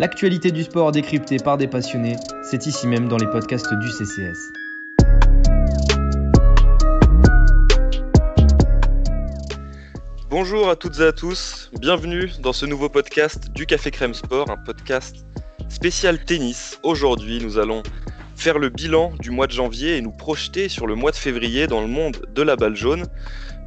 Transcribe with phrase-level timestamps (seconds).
[0.00, 4.50] L'actualité du sport décryptée par des passionnés, c'est ici même dans les podcasts du CCS.
[10.30, 14.50] Bonjour à toutes et à tous, bienvenue dans ce nouveau podcast du Café Crème Sport,
[14.50, 15.26] un podcast
[15.68, 16.80] spécial tennis.
[16.82, 17.82] Aujourd'hui, nous allons
[18.36, 21.66] faire le bilan du mois de janvier et nous projeter sur le mois de février
[21.66, 23.04] dans le monde de la balle jaune.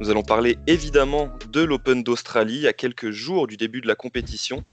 [0.00, 4.64] Nous allons parler évidemment de l'Open d'Australie à quelques jours du début de la compétition,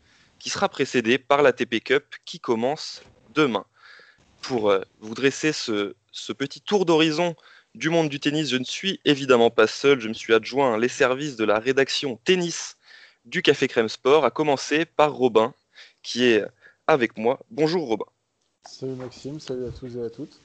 [0.42, 3.04] qui sera précédée par la TP Cup qui commence
[3.36, 3.64] demain.
[4.42, 5.94] Pour euh, vous dresser ce,
[6.34, 7.36] petit tour d'horizon
[7.76, 10.88] du monde du tennis, je ne suis évidemment pas seul, je me suis adjoint les
[10.88, 12.76] services de la rédaction tennis
[13.24, 15.54] du Café Crème Sport, à commencer par Robin,
[16.02, 16.44] qui est
[16.88, 17.40] avec moi.
[17.52, 18.06] Bonjour Robin.
[18.66, 20.40] Salut Maxime, salut à tous et à toutes.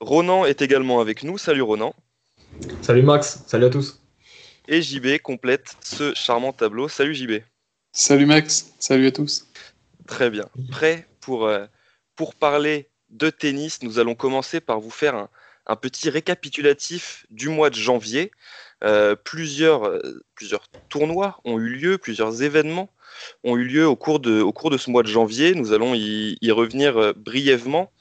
[0.00, 1.38] Ronan est également avec nous.
[1.38, 1.94] Salut Ronan.
[2.82, 4.00] Salut Max, salut à tous.
[4.66, 6.88] Et JB complète ce charmant tableau.
[6.88, 7.44] Salut JB.
[7.96, 9.46] Salut Max, salut à tous.
[10.08, 10.46] Très bien.
[10.72, 11.64] Prêt pour, euh,
[12.16, 15.28] pour parler de tennis, nous allons commencer par vous faire
[15.66, 18.32] un, petit récapitulatif du mois de janvier.
[18.82, 22.90] Euh, plusieurs, euh, plusieurs tournois ont eu lieu, plusieurs événements
[23.44, 25.54] ont eu lieu au cours de, au cours de ce mois de janvier.
[25.54, 27.92] Nous allons y, y revenir brièvement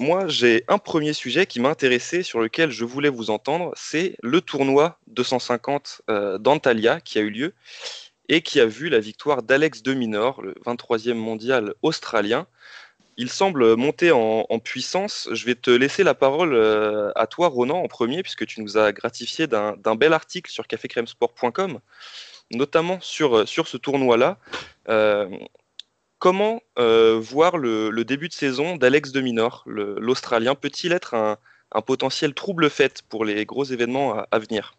[0.00, 4.40] moi, j'ai un premier sujet qui m'intéressait, sur lequel je voulais vous entendre, c'est le
[4.40, 7.54] tournoi 250 euh, d'Antalya qui a eu lieu
[8.30, 12.46] et qui a vu la victoire d'Alex de Minor, le 23e mondial australien.
[13.18, 15.28] Il semble monter en, puissance.
[15.32, 18.78] Je vais te laisser la parole euh, à toi, Ronan, en premier, puisque tu nous
[18.78, 21.80] as gratifié d'un bel article sur cafécremesport.com,
[22.52, 24.38] notamment sur, sur ce tournoi-là.
[24.88, 25.28] Euh,
[26.20, 30.54] Comment euh, voir le, début de saison d'Alex de Minor, l'Australien?
[30.54, 31.38] Peut-il être un,
[31.80, 34.74] potentiel trouble fait pour les gros événements à, venir?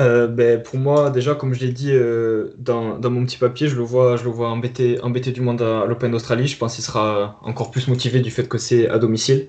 [0.00, 3.76] Euh, ben, pour moi, déjà, comme je l'ai dit euh, dans, mon petit papier, je
[3.76, 6.46] le vois, je embêté, du monde à, l'Open d'Australie.
[6.46, 9.48] Je pense qu'il sera encore plus motivé du fait que c'est à domicile.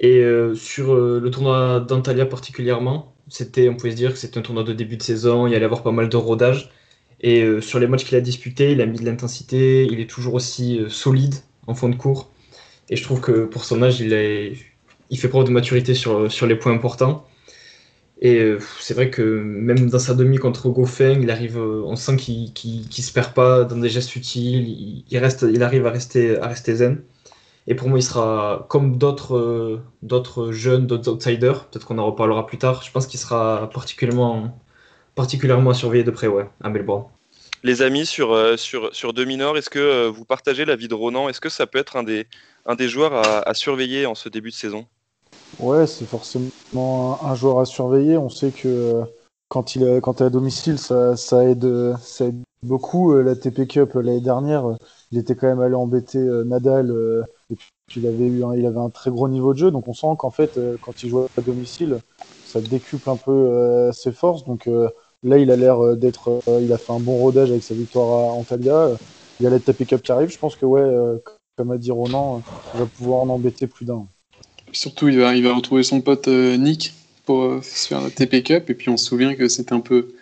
[0.00, 4.64] Et sur le tournoi d'Antalya particulièrement, c'était, on pouvait se dire que c'était un tournoi
[4.64, 6.70] de début de saison, il allait avoir pas mal de rodage.
[7.20, 10.08] Et euh, sur les matchs qu'il a disputés, il a mis de l'intensité, il est
[10.08, 11.34] toujours aussi euh, solide
[11.66, 12.30] en fond de cours.
[12.88, 16.72] Et je trouve que pour son âge, il, fait preuve de maturité sur les points
[16.72, 17.26] importants.
[18.20, 22.16] Et euh, c'est vrai que même dans sa demi contre Goffin, il arrive, on sent
[22.16, 22.52] qu'il
[22.86, 26.48] ne se perd pas dans des gestes utiles, il, reste, il arrive à rester, à
[26.48, 27.02] rester zen.
[27.66, 32.46] Et pour moi, il sera comme d'autres d'autres jeunes, d'autres outsiders, peut-être qu'on en reparlera
[32.46, 34.58] plus tard, je pense qu'il sera particulièrement
[35.14, 37.04] particulièrement à surveiller de près, ouais, à Melbourne.
[37.62, 40.94] Les amis, sur, euh, sur, sur deux mineurs, est-ce que euh, vous partagez l'avis de
[40.94, 41.28] Ronan?
[41.28, 42.26] Est-ce que ça peut être un des,
[42.64, 44.86] un des joueurs à, surveiller en ce début de saison?
[45.58, 48.16] Ouais, c'est forcément un, joueur à surveiller.
[48.16, 49.04] On sait que euh,
[49.48, 53.14] quand il est, quand à domicile, ça, aide, ça aide beaucoup.
[53.14, 54.76] La TP Cup l'année dernière,
[55.10, 56.94] il était quand même allé embêter Nadal
[57.50, 59.70] et puis il avait, eu il avait un très gros niveau de jeu.
[59.70, 61.98] Donc on sent qu'en fait, quand il joue à domicile,
[62.46, 64.44] ça décuple un peu ses forces.
[64.44, 64.68] Donc
[65.22, 66.40] Là, il a l'air euh, d'être.
[66.48, 68.90] Euh, il a fait un bon rodage avec sa victoire à Antalya.
[69.38, 70.30] Il y a la TP Cup qui arrive.
[70.30, 71.18] Je pense que, ouais, euh,
[71.56, 72.42] comme a dit Ronan,
[72.74, 74.06] il va pouvoir en embêter plus d'un.
[74.72, 76.92] Surtout, il va, il va retrouver son pote Nick
[77.24, 78.70] pour se faire la TP Cup.
[78.70, 80.12] Et puis, on se souvient que c'était un peu,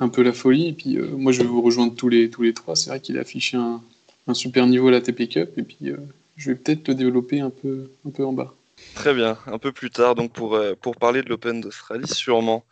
[0.00, 0.68] la folie.
[0.68, 2.76] Et puis, moi, je vais vous rejoindre tous les, trois.
[2.76, 3.82] C'est vrai qu'il a affiché un,
[4.26, 5.50] un, super niveau à la TP Cup.
[5.56, 5.92] Et puis,
[6.36, 8.54] je vais peut-être le développer un peu, un peu en bas.
[8.94, 12.64] Très bien, un peu plus tard, donc pour, pour parler de l'Open d'Australie, sûrement.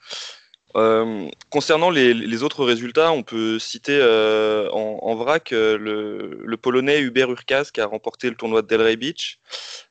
[0.77, 7.31] Euh, concernant les, autres résultats, on peut citer euh, en, vrac euh, le, Polonais Hubert
[7.31, 9.39] Urkaz qui a remporté le tournoi de Delray Beach.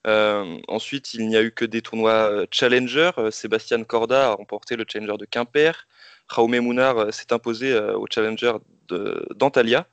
[0.06, 3.12] ensuite, il n'y a eu que des tournois Challenger.
[3.32, 5.88] Sébastien Corda a remporté le Challenger de Quimper.
[6.34, 8.54] Jaume Mounar s'est imposé au Challenger
[9.36, 9.88] d'Antalya.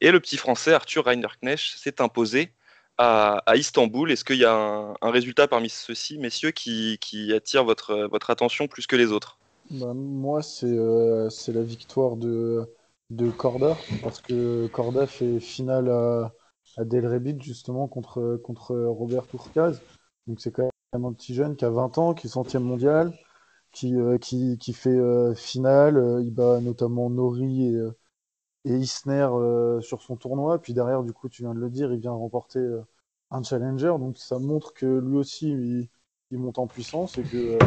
[0.00, 2.52] Et le petit français Arthur Reinerknecht s'est imposé
[2.98, 4.10] à, Istanbul.
[4.10, 8.96] Est-ce qu'il y a un, résultat parmi ceux-ci, messieurs, qui, attire votre attention plus que
[8.96, 9.38] les autres?
[9.72, 12.68] Bah, moi, euh, c'est la victoire de,
[13.38, 16.32] Corda, parce que Corda fait finale à,
[16.76, 19.80] à Del justement, contre, contre Robert Tourcaz.
[20.26, 23.12] Donc, c'est quand même un petit jeune qui a 20 ans, qui est centième mondial,
[23.72, 26.20] qui, euh, qui, qui fait euh, finale.
[26.22, 27.80] il bat notamment Nori et,
[28.64, 29.28] et Isner
[29.80, 30.60] sur son tournoi.
[30.60, 32.60] Puis derrière, du coup, tu viens de le dire, il vient remporter
[33.30, 33.94] un challenger.
[33.98, 35.88] Donc, ça montre que lui aussi, il,
[36.30, 37.58] il monte en puissance et que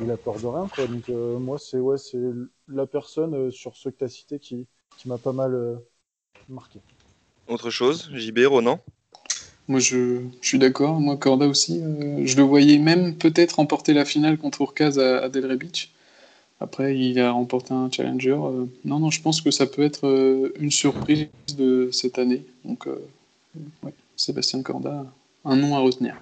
[0.00, 0.68] il a peur de rien.
[0.74, 0.86] Quoi.
[0.86, 2.20] Donc euh, moi, c'est ouais, c'est
[2.68, 4.66] la personne euh, sur ceux que tu as cités qui,
[4.98, 5.76] qui m'a pas mal euh,
[6.48, 6.80] marqué.
[7.48, 8.80] Autre chose, JB, Ronan?
[9.68, 11.00] Moi, je, je suis d'accord.
[11.00, 11.80] Moi, Corda aussi.
[11.80, 15.92] je le voyais même peut-être remporter la finale contre Urkaz à, à Delray Beach.
[16.60, 18.36] Après, il a remporté un challenger.
[18.84, 21.26] non, non, je pense que ça peut être une surprise
[21.56, 22.44] de cette année.
[22.64, 22.86] Donc,
[23.82, 25.04] ouais, Sébastien Corda,
[25.44, 26.16] un nom à retenir.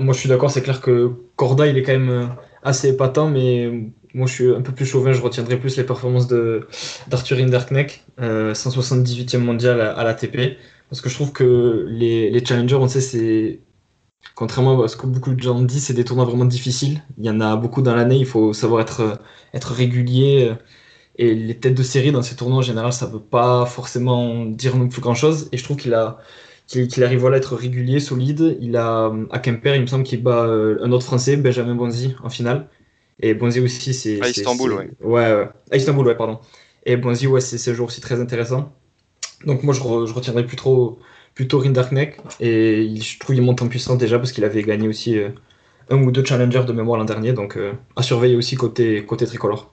[0.00, 3.70] Moi, je suis d'accord, c'est clair que Corda, il est quand même assez épatant, mais
[4.14, 6.28] moi, je suis un peu plus chauvin, je retiendrai plus les performances
[7.08, 10.58] d'Arthur Hinderknecht, 178e mondial à, l'ATP,
[10.90, 13.60] parce que je trouve que les, les challengers, on sait, c'est
[14.34, 17.02] Contrairement à ce que beaucoup de gens disent, c'est des tournois vraiment difficiles.
[17.18, 19.20] Il y en a beaucoup dans l'année, il faut savoir être,
[19.54, 20.52] être régulier.
[21.16, 24.44] Et les têtes de série dans ces tournois en général, ça ne veut pas forcément
[24.44, 25.48] dire non plus grand chose.
[25.52, 26.18] Et je trouve qu'il a
[26.66, 28.58] qu'il arrive voilà, à être régulier, solide.
[28.60, 32.14] Il a à Quimper, il me semble qu'il bat euh, un autre Français, Benjamin Bonzi,
[32.22, 32.68] en finale.
[33.20, 34.20] Et Bonzi aussi, c'est.
[34.22, 34.90] À Istanbul, ouais.
[35.00, 35.48] ouais.
[35.70, 36.38] À Istanbul, ouais, pardon.
[36.84, 38.72] Et Bonzi, ouais, c'est ce jour aussi très intéressant.
[39.44, 40.98] Donc moi, je, je retiendrai plus trop
[41.36, 42.18] plutôt Rindarknecht.
[42.40, 45.28] Et je trouve qu'il monte en puissance déjà parce qu'il avait gagné aussi euh,
[45.90, 47.32] un ou deux challengers de mémoire l'an dernier.
[47.32, 49.72] Donc euh, à surveiller aussi côté, côté tricolore.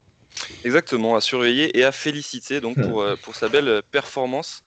[0.63, 4.63] Exactement, à surveiller et à féliciter donc pour, euh, pour sa belle performance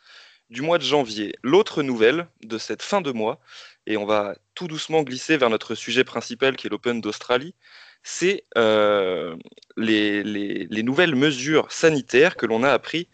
[0.50, 1.34] du mois de janvier.
[1.42, 3.40] L'autre nouvelle de cette fin de mois,
[3.86, 7.54] et on va tout doucement glisser vers notre sujet principal qui est l'Open d'Australie,
[8.02, 13.08] c'est les, les, les, nouvelles mesures sanitaires que l'on a appris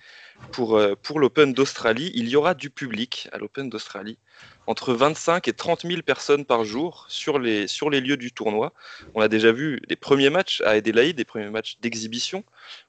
[0.51, 4.19] pour, euh, pour l'Open d'Australie, il y aura du public à l'Open d'Australie,
[4.67, 8.73] entre 25 et 30 000 personnes par jour sur les, sur les lieux du tournoi.
[9.15, 12.45] On a déjà vu les premiers matchs à Adelaide, des premiers matchs d'exhibition,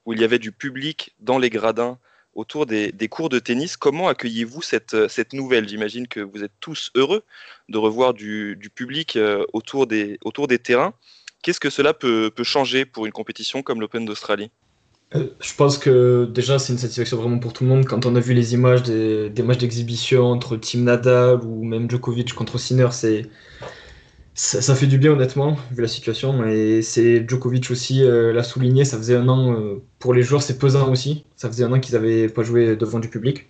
[0.06, 2.00] où il y avait du public dans les gradins
[2.35, 3.77] autour des, des cours de tennis.
[3.77, 5.68] Comment accueillez-vous cette, cette nouvelle?
[5.68, 7.24] J'imagine que vous êtes tous heureux
[7.69, 10.94] de revoir du, du public euh, autour des, autour des terrains.
[11.41, 14.50] Qu'est-ce que cela peut, peut changer pour une compétition comme l'Open d'Australie?
[15.15, 17.85] Euh, je pense que déjà c'est une satisfaction vraiment pour tout le monde.
[17.85, 22.33] Quand on a vu les images des, matchs d'exhibition entre Team Nadal ou même Djokovic
[22.33, 23.30] contre Sinner, c'est
[24.35, 26.45] ça, fait du bien honnêtement vu la situation.
[26.47, 28.85] Et c'est Djokovic aussi euh, l'a souligné.
[28.85, 31.25] Ça faisait un an euh, pour les joueurs, c'est pesant aussi.
[31.35, 33.47] Ça faisait un an qu'ils n'avaient pas joué devant du public.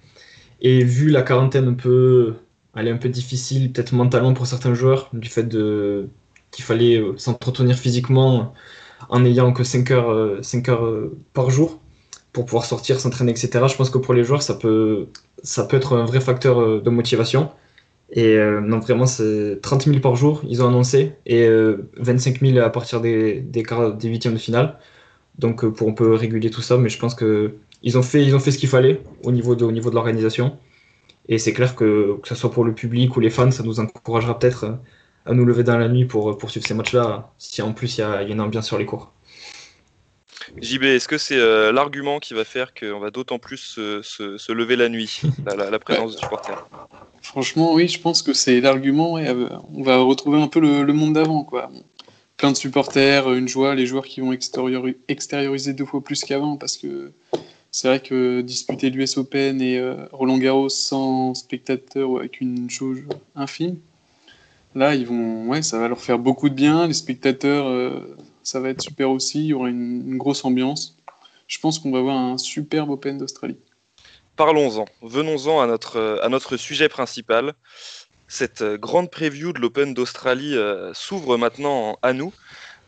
[0.62, 2.36] Et vu la quarantaine un peu,
[2.76, 6.10] elle est un peu difficile, peut-être mentalement pour certains joueurs, du fait de
[6.52, 8.54] qu'il fallait s'entretenir physiquement
[9.10, 11.80] en n'ayant que 5 heures, 5 euh, heures euh, par jour
[12.32, 13.50] pour pouvoir sortir, s'entraîner, etc.
[13.68, 15.08] Je pense que pour les joueurs, ça peut,
[15.44, 17.52] ça peut être un vrai facteur euh, de motivation.
[18.14, 21.48] Et non, vraiment, c'est 30 000 par jour, ils ont annoncé, et
[21.98, 23.64] 25 000 à partir des, des,
[24.00, 24.78] des huitièmes de finale.
[25.40, 28.52] Donc, pour, on peut réguler tout ça, mais je pense qu'ils ont fait, ont fait
[28.52, 30.58] ce qu'il fallait au niveau de, l'organisation.
[31.28, 33.80] Et c'est clair que, que ce soit pour le public ou les fans, ça nous
[33.80, 34.78] encouragera peut-être
[35.26, 38.04] à nous lever dans la nuit pour poursuivre ces matchs-là, si en plus il y,
[38.04, 39.12] a, une ambiance sur les cours.
[40.62, 44.76] JB, est-ce que c'est euh, l'argument qui va faire qu'on va d'autant plus se, lever
[44.76, 46.68] la nuit, la, présence de supporters
[47.22, 49.18] Franchement, oui, je pense que c'est l'argument.
[49.18, 51.44] Euh, on va retrouver un peu le, monde d'avant.
[51.44, 51.72] quoi.
[52.38, 54.34] Plein de supporters, une joie, les joueurs qui vont
[55.08, 57.12] extérioriser deux fois plus qu'avant parce que
[57.72, 62.70] c'est vrai que disputer l'US Open et euh, Roland Garros sans spectateurs ou avec une
[62.70, 63.00] chose
[63.36, 63.78] infime,
[64.76, 66.88] Là, ils vont, ouais, ça va leur faire beaucoup de bien.
[66.88, 67.68] Les spectateurs,
[68.44, 69.40] ça va être super aussi.
[69.40, 70.98] Il y aura une, grosse ambiance.
[71.48, 73.58] Je pense qu'on va avoir un superbe Open d'Australie.
[74.36, 74.86] Parlons-en.
[75.02, 77.54] Venons-en à notre, à notre sujet principal.
[78.28, 82.34] Cette grande preview de l'Open d'Australie euh, s'ouvre maintenant à nous.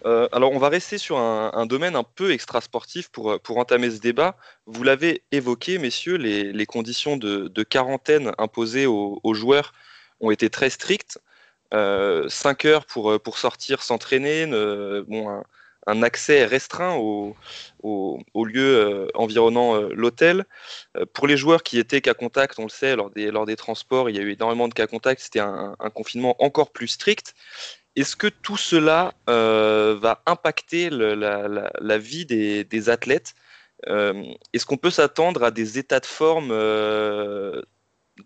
[0.05, 3.99] Euh, alors, on va rester sur un, domaine un peu extrasportif pour, pour entamer ce
[3.99, 4.37] débat.
[4.67, 9.73] Vous l'avez évoqué, messieurs, les, conditions de, quarantaine imposées aux, joueurs
[10.19, 11.19] ont été très strictes.
[11.75, 14.45] 5 euh, heures pour, euh, pour sortir s'entraîner,
[15.07, 15.43] bon,
[15.87, 17.35] un, accès restreint au,
[17.83, 20.45] au, lieu euh, environnant l'hôtel.
[21.13, 24.09] pour les joueurs qui étaient cas contact, on le sait, lors des, lors des transports,
[24.09, 27.35] il y a eu énormément de cas contact, c'était un, confinement encore plus strict.
[27.95, 33.35] Est-ce que tout cela va impacter la, vie des, des athlètes?
[33.87, 36.51] Est-ce qu'on peut s'attendre à des états de forme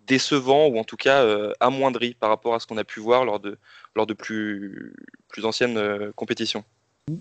[0.08, 3.26] décevant ou en tout cas euh, amoindri par rapport à ce qu'on a pu voir
[3.26, 3.58] lors de,
[3.96, 4.94] lors de plus,
[5.28, 6.64] plus anciennes euh, compétitions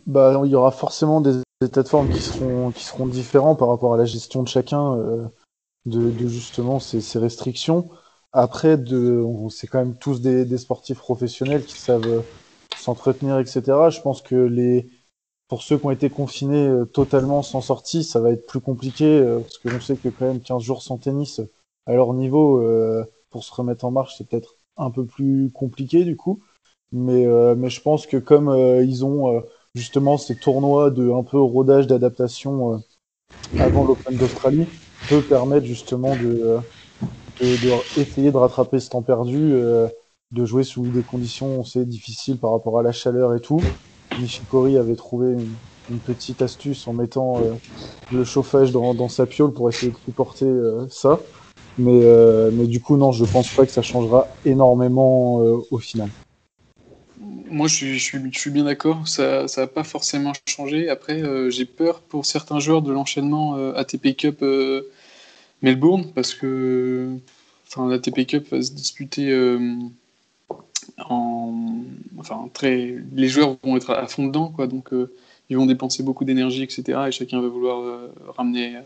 [0.06, 3.68] bah, Il y aura forcément des états de forme qui seront, qui seront différents par
[3.68, 5.24] rapport à la gestion de chacun euh,
[5.86, 7.88] de, justement ces, restrictions.
[8.32, 8.76] Après,
[9.50, 12.22] c'est quand même tous des, des, sportifs professionnels qui savent
[12.76, 13.62] s'entretenir, etc.
[13.88, 14.90] Je pense que les,
[15.48, 19.56] pour ceux qui ont été confinés totalement sans sortie, ça va être plus compliqué parce
[19.56, 21.40] que on sait que quand même 15 jours sans tennis,
[21.88, 26.04] à leur niveau, euh, pour se remettre en marche, c'est peut-être un peu plus compliqué
[26.04, 26.40] du coup.
[26.92, 29.42] Mais, euh, mais je pense que comme euh, ils ont
[29.74, 32.82] justement ces tournois de un peu rodage d'adaptation
[33.58, 34.66] avant l'Open d'Australie,
[35.08, 36.58] peut permettre justement de,
[37.40, 39.52] de, essayer de rattraper ce temps perdu,
[40.32, 43.60] de jouer sous des conditions on sait, difficiles par rapport à la chaleur et tout.
[44.18, 45.34] Nishikori avait trouvé
[45.88, 47.40] une petite astuce en mettant
[48.10, 50.50] le chauffage dans, sa piole pour essayer de supporter
[50.90, 51.20] ça.
[51.78, 52.00] Mais,
[52.52, 55.36] mais du coup, non, je pense pas que ça changera énormément
[55.70, 56.08] au final.
[57.50, 59.06] Moi, je suis, je suis, bien d'accord.
[59.06, 60.88] Ça n'a pas forcément changé.
[60.88, 64.44] Après, j'ai peur pour certains joueurs de l'enchaînement ATP Cup
[65.62, 67.10] Melbourne parce que
[67.68, 69.32] enfin, la TP Cup va se disputer
[71.06, 71.54] en,
[72.18, 75.12] enfin, très, les joueurs vont être à fond dedans, quoi, donc euh,
[75.50, 76.98] ils vont dépenser beaucoup d'énergie, etc.
[77.08, 78.76] Et chacun va vouloir euh, ramener,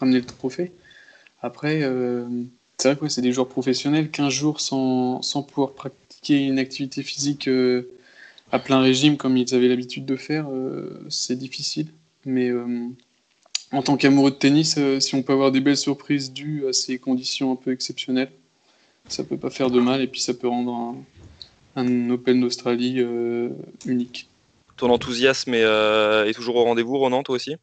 [0.00, 0.72] ramener le trophée.
[1.42, 2.26] Après, euh,
[2.78, 7.02] c'est vrai que c'est des joueurs professionnels, 15 jours sans, sans pouvoir pratiquer une activité
[7.02, 7.48] physique
[8.52, 10.46] à plein régime comme ils avaient l'habitude de faire,
[11.08, 11.88] c'est difficile.
[12.24, 12.52] Mais
[13.72, 16.98] en tant qu'amoureux de tennis, si on peut avoir des belles surprises dues à ces
[16.98, 18.30] conditions un peu exceptionnelles,
[19.08, 20.96] ça peut pas faire de mal et puis ça peut rendre
[21.76, 23.50] un, Open d'Australie euh,
[23.86, 24.28] unique.
[24.76, 27.56] Ton enthousiasme euh, est, toujours au rendez-vous, Ronan, toi aussi?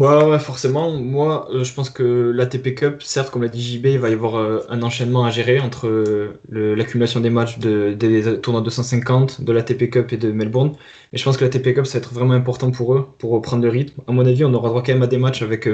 [0.00, 0.92] Ouais, forcément.
[0.98, 4.14] Moi, euh, je pense que l'ATP Cup, certes, comme l'a dit JB, il va y
[4.14, 4.34] avoir
[4.70, 10.12] un enchaînement à gérer entre l'accumulation des matchs de, des tournois 250, de l'ATP Cup
[10.14, 10.74] et de Melbourne.
[11.12, 13.62] Mais je pense que l'ATP Cup, ça va être vraiment important pour eux, pour reprendre
[13.62, 14.00] le rythme.
[14.08, 15.68] À mon avis, on aura droit quand même à des matchs avec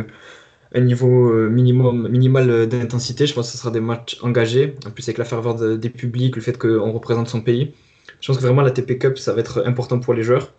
[0.74, 3.26] un niveau euh, minimum, minimal d'intensité.
[3.26, 4.74] Je pense que ce sera des matchs engagés.
[4.86, 7.74] En plus, avec la ferveur des publics, le fait qu'on représente son pays.
[8.20, 10.52] Je pense que vraiment la TP Cup, ça va être important pour les joueurs.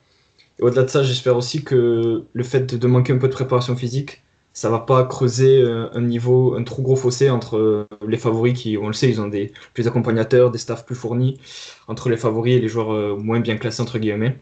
[0.59, 3.75] Et au-delà de ça, j'espère aussi que le fait de manquer un peu de préparation
[3.75, 4.23] physique,
[4.53, 8.59] ça va pas creuser euh, un niveau, un trop gros fossé entre euh, les favoris
[8.59, 11.39] qui, on le sait, ils ont des plus accompagnateurs, des staffs plus fournis,
[11.87, 14.39] entre les favoris et les joueurs moins bien classés, entre guillemets.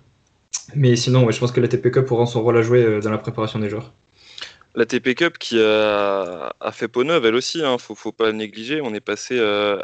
[0.76, 3.18] Mais sinon, je pense que la TP Cup aura son rôle à jouer dans la
[3.18, 3.94] préparation des joueurs
[4.76, 8.32] la TP Cup qui a, fait peau neuve, elle aussi, il hein, ne faut, pas
[8.32, 8.82] négliger.
[8.82, 9.80] On est passé euh,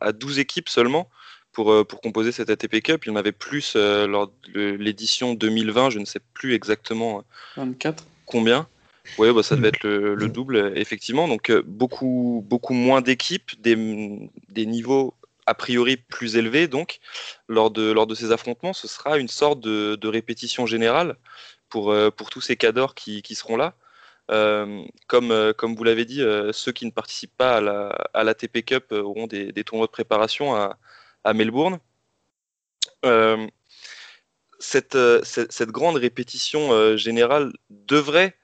[0.00, 1.08] à, 12 équipes seulement
[1.52, 3.04] pour, euh, pour composer cette ATP Cup.
[3.04, 7.24] Il y en avait plus euh, lors de l'édition 2020, je ne sais plus exactement
[7.56, 8.04] 24.
[8.26, 8.66] combien.
[9.18, 11.26] Oui, bah, ça devait être le, double, effectivement.
[11.26, 13.76] Donc beaucoup, beaucoup moins d'équipes, des,
[14.64, 15.14] niveaux
[15.46, 16.68] a priori plus élevés.
[16.68, 17.00] Donc,
[17.48, 21.16] lors de, lors de ces affrontements, ce sera une sorte de, répétition générale
[21.68, 23.74] pour, pour tous ces cadors qui seront là.
[24.30, 27.88] Euh, comme, euh, comme vous l'avez dit, euh, ceux qui ne participent pas à la,
[28.14, 30.76] à la TP Cup auront des, tournois de préparation à,
[31.26, 31.78] Melbourne.
[34.58, 38.36] Cette, cette, grande répétition générale devrait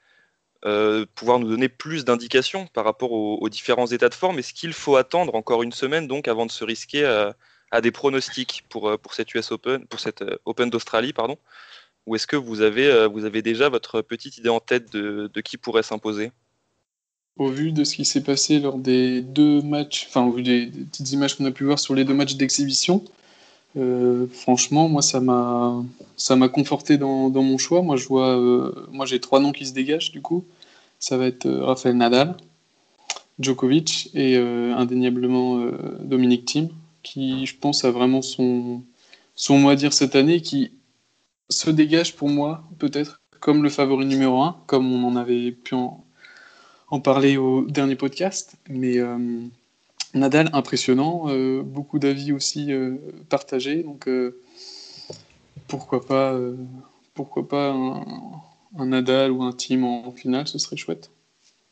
[1.15, 4.39] pouvoir nous donner plus d'indications par rapport aux, différents états de forme.
[4.39, 7.05] Est-ce qu'il faut attendre encore une semaine donc avant de se risquer
[7.71, 11.37] à, des pronostics pour, pour cette US Open, pour cette Open d'Australie, pardon
[12.09, 15.41] ou est-ce que vous avez, euh, vous avez déjà votre petite idée en tête de,
[15.41, 16.31] qui pourrait s'imposer?
[17.39, 20.67] Au vu de ce qui s'est passé lors des deux matchs, enfin au vu des,
[20.67, 23.03] petites images qu'on a pu voir sur les deux matchs d'exhibition,
[23.77, 27.81] euh, franchement, moi ça m'a conforté dans, mon choix.
[27.81, 30.45] Euh, moi j'ai trois noms qui se dégagent du coup.
[30.99, 32.35] Ça va être Rafael Nadal,
[33.39, 35.63] Djokovic et indéniablement
[36.01, 36.69] Dominique Thiem,
[37.03, 38.83] qui je pense a vraiment son
[39.39, 40.73] son mot à dire cette année, qui
[41.49, 45.75] se dégage pour moi, peut-être, comme le favori numéro 1, comme on en avait pu
[45.75, 46.03] en,
[46.97, 48.55] parler au dernier podcast.
[48.67, 49.17] Mais euh,
[50.15, 52.97] Nadal, impressionnant, euh, beaucoup d'avis aussi euh,
[53.29, 53.83] partagés.
[53.83, 54.09] Donc
[55.67, 56.35] pourquoi pas,
[57.13, 61.11] pourquoi pas un, Nadal ou un team en, finale, ce serait chouette.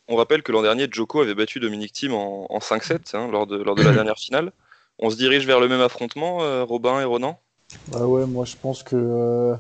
[0.08, 3.58] On rappelle que l'an dernier, Joko avait battu Dominique Thiem en, 5-7 hein, lors, de,
[3.58, 4.54] lors de la dernière finale.
[5.00, 7.40] On se dirige vers le même affrontement, Robin et Ronan?
[7.90, 8.96] Bah ouais, moi je pense que.
[8.96, 9.56] Euh,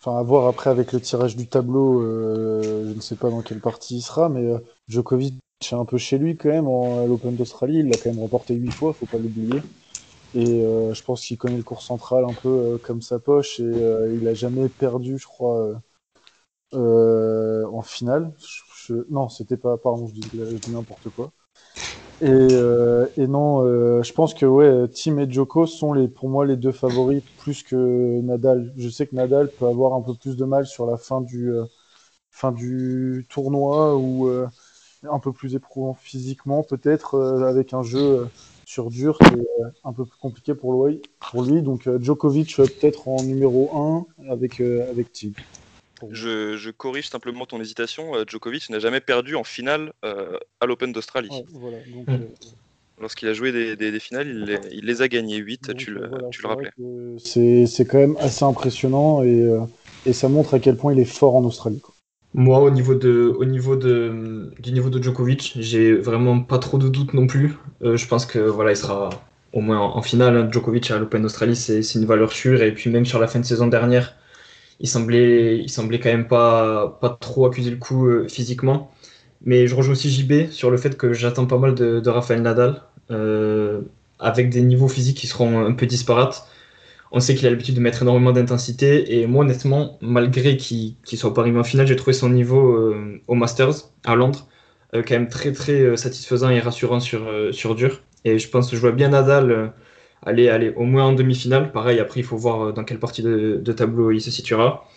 [0.00, 3.42] enfin, à voir après avec le tirage du tableau, euh, je ne sais pas dans
[3.42, 7.06] quelle partie il sera, mais euh, Djokovic est un peu chez lui quand même à
[7.06, 7.78] l'Open d'Australie.
[7.80, 9.60] Il l'a quand même remporté huit fois, faut pas l'oublier.
[10.34, 14.28] Et je pense qu'il connaît le cours central un peu comme sa poche et il
[14.28, 15.80] a jamais perdu, je crois,
[16.72, 18.32] en finale.
[19.10, 19.76] Non, c'était pas.
[19.78, 21.32] Pardon, je dis n'importe quoi.
[22.20, 26.44] Et, euh, et non, euh, je pense que Tim et Joko sont les, pour moi
[26.44, 28.72] les deux favoris plus que Nadal.
[28.76, 31.50] Je sais que Nadal peut avoir un peu plus de mal sur la fin du,
[31.52, 31.64] euh,
[32.30, 34.28] fin du tournoi ou
[35.08, 38.28] un peu plus éprouvant physiquement, peut-être avec un jeu
[38.64, 39.46] sur dur qui est
[39.84, 41.02] un peu plus compliqué pour lui.
[41.30, 41.62] Pour lui.
[41.62, 45.32] Donc Djokovic peut-être en numéro 1 avec, avec Tim.
[46.10, 48.14] Je, corrige simplement ton hésitation.
[48.14, 51.30] Euh, Djokovic n'a jamais perdu en finale euh, à l'Open d'Australie.
[51.52, 52.04] Hmm.
[52.08, 52.18] Euh,
[53.00, 56.70] Lorsqu'il a joué des, finales, il les, a gagnés 8, tu le, tu le rappelais.
[57.18, 59.48] C'est quand même assez impressionnant et,
[60.04, 61.80] et, ça montre à quel point il est fort en Australie.
[62.34, 66.76] Moi, au niveau, de, au niveau de, du niveau de Djokovic, j'ai vraiment pas trop
[66.76, 67.54] de doutes non plus.
[67.82, 69.10] je pense que voilà, il sera
[69.52, 70.36] au moins en, finale.
[70.36, 70.48] Hein.
[70.50, 72.62] Djokovic à l'Open d'Australie, c'est une valeur sûre.
[72.62, 74.17] Et puis même sur la fin de saison dernière,
[74.80, 78.92] il semblait, il semblait quand même pas, pas trop accuser le coup euh, physiquement.
[79.44, 82.82] Mais je rejoins aussi JB sur le fait que j'attends pas mal de, Rafael Nadal,
[83.10, 83.82] euh,
[84.18, 86.46] avec des niveaux physiques qui seront un peu disparates.
[87.12, 89.20] On sait qu'il a l'habitude de mettre énormément d'intensité.
[89.20, 92.72] Et moi, honnêtement, malgré qu'il ne soit pas arrivé en finale, j'ai trouvé son niveau
[92.72, 94.48] euh, au Masters à Londres
[94.94, 98.00] quand même très très satisfaisant et rassurant sur, sur dur.
[98.24, 99.74] Et je pense que je vois bien Nadal
[100.22, 101.72] aller, aller au moins en demi-finale.
[101.72, 104.88] Pareil, après, il faut voir euh, dans quelle partie de, tableau il se situera.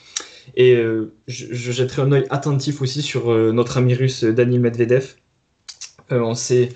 [0.55, 5.15] Et euh, je, jetterai un œil attentif aussi sur euh, notre ami russe Daniel Medvedev.
[6.09, 6.69] on sait,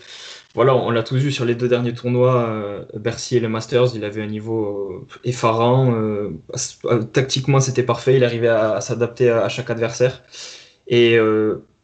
[0.53, 4.05] voilà, on l'a tous vu sur les deux derniers tournois, Bercy et le Masters, il
[4.05, 5.93] avait un niveau effarant.
[7.11, 10.23] tactiquement, c'était parfait, il arrivait à, s'adapter à, chaque adversaire.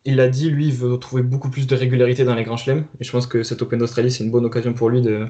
[0.03, 2.86] Il a dit, lui, il veut trouver beaucoup plus de régularité dans les grands chelems.
[3.00, 5.27] Et je pense que cet Open d'Australie, c'est une bonne occasion pour lui de,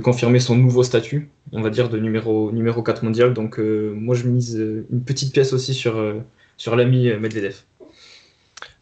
[0.00, 3.34] confirmer son nouveau statut, on va dire, de numéro, numéro 4 mondial.
[3.34, 6.20] Donc, euh, moi, je mise euh, une petite pièce aussi sur, euh,
[6.56, 7.56] sur l'ami Medvedev.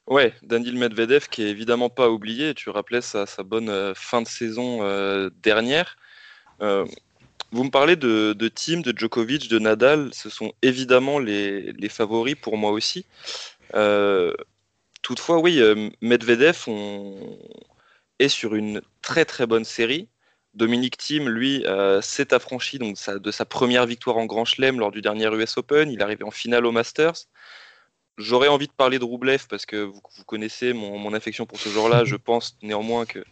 [0.07, 2.55] Ouais, Daniel Medvedev, qui est évidemment pas oublié.
[2.55, 4.81] Tu rappelais sa, sa bonne fin de saison
[5.43, 5.99] dernière.
[6.61, 10.09] vous me parlez de, de Tim, de Djokovic, de Nadal.
[10.15, 13.05] Ce sont évidemment les, les favoris pour moi aussi.
[15.03, 16.67] Toutefois, oui, euh, Medvedev
[18.19, 20.09] est sur une très très bonne série.
[20.55, 24.91] Dominique Thiem, lui, euh, s'est affranchi donc, de sa première victoire en Grand Chelem lors
[24.91, 25.91] du dernier US Open.
[25.91, 27.27] Il est arrivé en finale au Masters.
[28.17, 32.05] J'aurais envie de parler de Roublev parce que vous, connaissez mon, affection pour ce genre-là.
[32.05, 33.25] Je pense néanmoins que,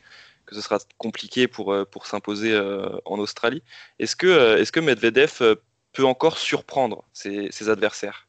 [0.53, 2.57] ce sera compliqué pour, euh, pour s'imposer
[3.05, 3.63] en Australie.
[3.99, 5.57] Est-ce que, est que Medvedev
[5.93, 8.29] peut encore surprendre ses adversaires?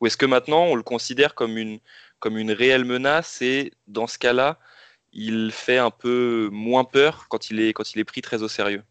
[0.00, 1.80] Ou est-ce que maintenant on le considère comme une,
[2.24, 4.58] comme une réelle menace et dans ce cas-là,
[5.12, 8.48] il fait un peu moins peur quand il est, quand il est pris très au
[8.48, 8.82] sérieux.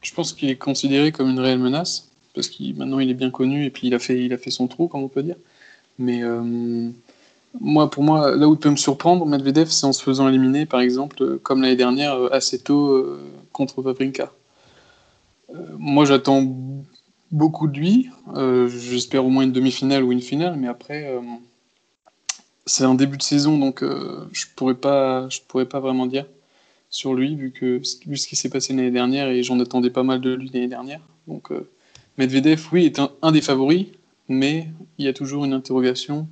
[0.00, 3.30] Je pense qu'il est considéré comme une réelle menace parce qu'il maintenant il est bien
[3.30, 5.36] connu et puis il a fait, il a fait son trou, comme on peut dire.
[5.98, 6.88] Mais euh,
[7.60, 10.64] moi, pour moi, là où il peut me surprendre, Medvedev, c'est en se faisant éliminer,
[10.64, 13.20] par exemple, comme l'année dernière, euh, assez tôt euh,
[13.52, 14.32] contre Vavrinka.
[15.76, 16.42] moi, j'attends
[17.30, 18.08] beaucoup de lui.
[18.68, 21.20] J'espère au moins une demi-finale ou une finale, mais après,
[22.66, 26.26] c'est un début de saison, donc euh, je pourrais pourrais pas vraiment dire
[26.90, 30.02] sur lui vu que vu ce qui s'est passé l'année dernière et j'en attendais pas
[30.02, 31.00] mal de lui l'année dernière.
[31.26, 31.68] Donc euh,
[32.18, 33.86] Medvedev, oui, est un, des favoris,
[34.28, 36.28] mais il y a toujours une interrogation,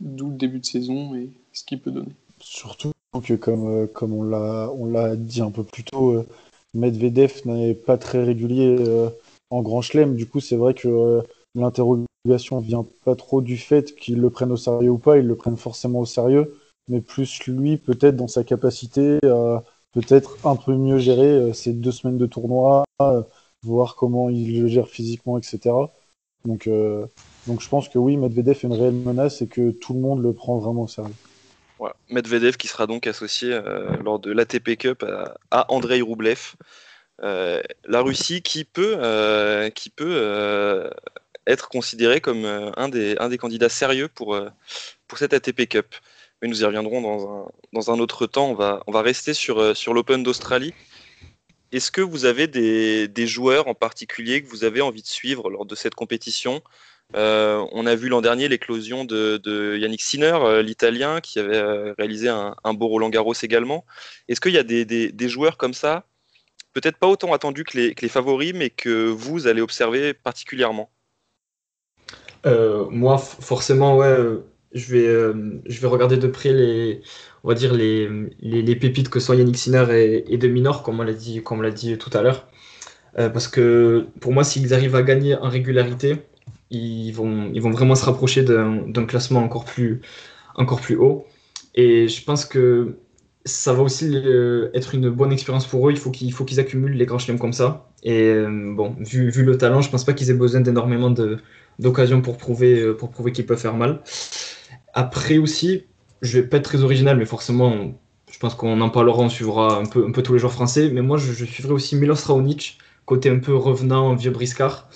[0.00, 2.12] d'où le début de saison et ce qu'il peut donner.
[2.40, 6.24] Surtout que comme euh, comme on l'a on l'a dit un peu plus tôt,
[6.74, 8.76] Medvedev n'est pas très régulier
[9.50, 10.16] en Grand Chelem.
[10.16, 11.22] Du coup, c'est vrai que
[11.54, 12.08] l'interrogation
[12.60, 15.56] vient pas trop du fait qu'ils le prennent au sérieux ou pas, ils le prennent
[15.56, 16.54] forcément au sérieux,
[16.88, 19.62] mais plus lui peut-être dans sa capacité à
[19.92, 23.22] peut-être un peu mieux gérer euh, ces deux semaines de tournoi, euh,
[23.62, 25.74] voir comment il le gère physiquement, etc.
[26.44, 27.06] Donc, euh,
[27.46, 30.22] donc je pense que oui, Medvedev est une réelle menace et que tout le monde
[30.22, 31.14] le prend vraiment au sérieux.
[32.10, 33.56] Medvedev qui sera donc associé
[34.02, 35.04] lors de l'ATP Cup
[35.52, 36.56] à, Andrei Roublev.
[37.20, 38.98] la Russie qui peut,
[39.76, 40.90] qui peut
[41.48, 44.48] être considéré comme euh, un, des, un des candidats sérieux pour, euh,
[45.08, 45.94] pour cette ATP Cup.
[46.40, 48.50] Mais nous y reviendrons dans un, dans un autre temps.
[48.50, 50.74] On va, on va rester sur, euh, sur l'Open d'Australie.
[51.72, 55.50] Est-ce que vous avez des, des, joueurs en particulier que vous avez envie de suivre
[55.50, 56.62] lors de cette compétition?
[57.14, 62.74] On a vu l'an dernier l'éclosion de, de, Yannick Sinner, l'Italien, qui avait réalisé un,
[62.74, 63.84] beau Roland Garros également.
[64.28, 66.06] Est-ce qu'il y a des, des, joueurs comme ça,
[66.72, 70.90] peut-être pas autant attendus que les, que les favoris, mais que vous allez observer particulièrement?
[72.90, 77.00] Moi, forcément, ouais, euh, je vais, euh, je vais regarder de près les,
[77.44, 78.08] on va dire les,
[78.40, 81.42] les, pépites que sont Yannick Sinner et, et de Minor, comme on l'a dit,
[81.74, 82.46] dit tout à l'heure.
[83.14, 86.16] parce que pour moi, s'ils arrivent à gagner en régularité,
[86.70, 90.02] ils vont, ils vont vraiment se rapprocher d'un classement encore plus,
[90.54, 91.26] encore plus haut.
[91.74, 92.98] Et je pense que
[93.44, 94.14] ça va aussi
[94.74, 95.92] être une bonne expérience pour eux.
[95.92, 97.90] Il faut qu'ils qu'ils accumulent les grands chelems comme ça.
[98.02, 98.34] Et
[98.76, 101.38] bon, vu, vu, le talent, je pense pas qu'ils aient besoin d'énormément de,
[101.78, 104.00] d'occasion pour prouver, euh, pour prouver faire mal.
[104.94, 105.84] Après aussi,
[106.22, 107.94] je vais pas être très original, mais forcément,
[108.30, 110.90] je pense qu'on en parlera, on suivra un peu, un peu tous les joueurs français.
[110.92, 114.88] Mais moi, je, suivrai aussi Milos Raonic, côté un peu revenant, vieux briscard.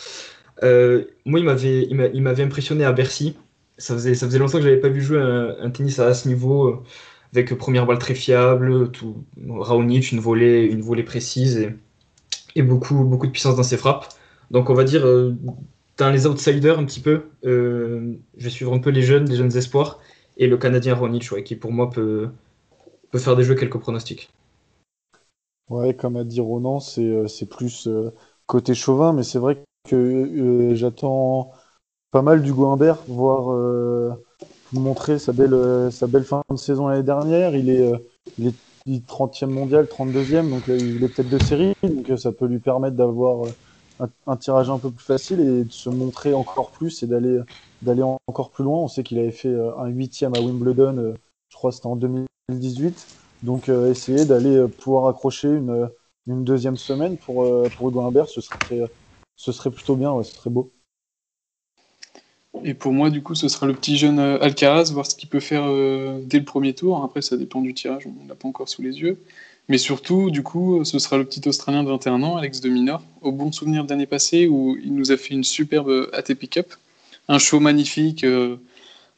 [0.62, 3.36] Euh, moi, il m'avait, impressionné à Bercy.
[3.78, 6.28] Ça faisait, ça faisait longtemps que je n'avais pas vu jouer un, tennis à ce
[6.28, 6.82] niveau, euh,
[7.32, 11.74] avec première balle très fiable, tout, Raonic, une volée, une volée précise et,
[12.54, 14.06] et, beaucoup, beaucoup de puissance dans ses frappes.
[14.50, 15.04] Donc, on va dire,
[16.10, 19.56] les outsiders un petit peu, euh, je vais suivre un peu les jeunes, les jeunes
[19.56, 20.00] espoirs,
[20.36, 22.30] et le Canadien Ronich, qui pour moi peut,
[23.10, 24.30] peut faire des jeux quelques pronostics.
[25.70, 28.10] Ouais, comme a dit Ronan, c'est euh, plus euh,
[28.46, 31.52] côté chauvin, mais c'est vrai que j'attends
[32.10, 34.16] pas mal du Humbert, voir
[34.72, 37.56] montrer sa belle, sa belle fin de saison l'année dernière.
[37.56, 37.90] Il est,
[38.38, 42.58] il est 30e mondial, 32e, donc il est peut-être de série, donc ça peut lui
[42.58, 43.46] permettre d'avoir
[44.26, 47.40] un, tirage un peu plus facile et de se montrer encore plus et d'aller
[47.82, 48.78] d'aller encore plus loin.
[48.78, 51.14] On sait qu'il avait fait un huitième à Wimbledon,
[51.48, 53.06] je crois c'était en 2018.
[53.42, 55.90] Donc essayer d'aller pouvoir accrocher une,
[56.28, 57.44] une deuxième semaine pour,
[57.76, 58.88] pour Hugo Humbert, ce serait,
[59.36, 60.70] ce serait plutôt bien, ce serait beau.
[62.64, 65.28] Et pour moi, du coup, ce sera le petit jeune euh, Alcaraz, voir ce qu'il
[65.28, 67.02] peut faire euh, dès le premier tour.
[67.02, 69.18] Après, ça dépend du tirage, on l'a pas encore sous les yeux.
[69.68, 73.02] Mais surtout, du coup, ce sera le petit Australien de 21 ans, Alex de Minor,
[73.20, 76.74] au bon souvenir de l'année passée où il nous a fait une superbe ATP Cup.
[77.28, 78.24] Un show magnifique.
[78.24, 78.56] Euh,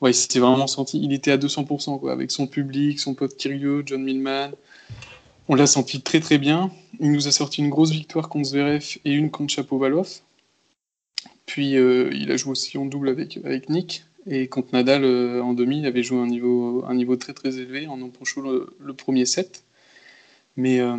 [0.01, 1.01] ouais, il vraiment senti.
[1.03, 4.51] Il était à 200%, quoi, avec son public, son pote Kyrgios, John Millman.
[5.49, 6.71] On l'a senti très très bien.
[7.01, 10.21] Il nous a sorti une grosse victoire contre Zverev et une contre Chapovalov.
[11.47, 14.05] Puis euh, il a joué aussi en double avec, avec Nick.
[14.27, 17.59] Et contre Nadal euh, en demi, il avait joué un niveau, un niveau très très
[17.59, 19.65] élevé en empochant le premier set.
[20.57, 20.97] Mais euh,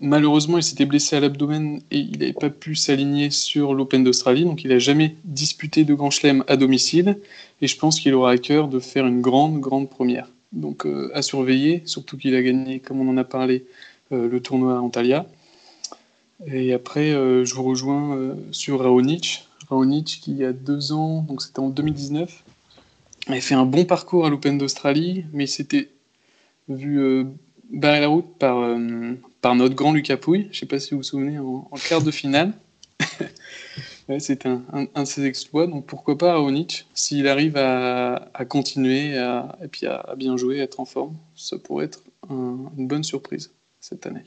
[0.00, 4.44] malheureusement, il s'était blessé à l'abdomen et il n'avait pas pu s'aligner sur l'Open d'Australie.
[4.44, 7.18] Donc il n'a jamais disputé de Grand Chelem à domicile.
[7.60, 10.30] Et je pense qu'il aura à cœur de faire une grande, grande première.
[10.52, 13.64] Donc à surveiller, surtout qu'il a gagné, comme on en a parlé,
[14.10, 15.26] le tournoi à Antalya.
[16.46, 19.48] Et après, je vous rejoins sur Raonic.
[19.68, 22.44] Raonic qui, il y a deux ans, donc c'était en 2019,
[23.26, 25.88] avait fait un bon parcours à l'Open d'Australie, mais il s'était
[26.68, 27.26] vu
[27.74, 30.90] barrer la route par, euh, par notre grand Lucas Pouille, je ne sais pas si
[30.90, 32.52] vous vous souvenez, en, quart de finale.
[34.18, 39.58] c'était un, de ses exploits, donc pourquoi pas Raonic, s'il arrive à, à continuer à,
[39.62, 43.52] et puis à, bien jouer, à être en forme, ça pourrait être une bonne surprise
[43.80, 44.24] cette année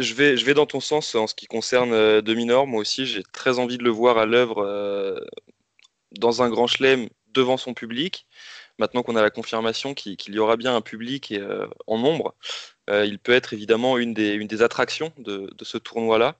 [0.00, 2.66] je, vais, je vais dans ton sens en ce qui concerne euh, Dominor.
[2.66, 5.20] Moi aussi, j'ai très envie de le voir à l'œuvre euh,
[6.12, 8.26] dans un grand chelem devant son public.
[8.78, 12.34] Maintenant qu'on a la confirmation qu'il y aura bien un public et, euh, en nombre,
[12.88, 16.36] il peut être évidemment une des, attractions de, ce tournoi-là.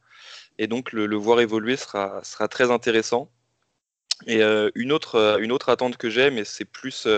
[0.58, 3.30] Et donc, le, voir évoluer sera, très intéressant.
[4.26, 4.42] Et
[4.74, 7.08] une, autre, une autre attente que j'ai, mais c'est plus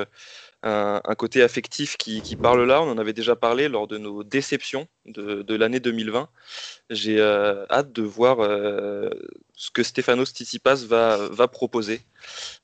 [0.62, 2.83] un, côté affectif qui, parle là.
[2.83, 6.29] On en avait déjà parlé lors de nos déceptions de, l'année 2020.
[6.90, 9.11] J'ai euh, hâte de voir euh,
[9.55, 12.03] ce que Stefanos Tsitsipas va, proposer.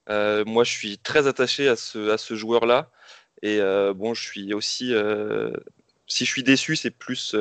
[0.09, 2.91] Euh, moi, je suis très attaché à ce, à ce joueur-là.
[3.43, 3.59] Et
[3.95, 4.95] bon, je suis aussi.
[6.07, 7.35] si je suis déçu, c'est plus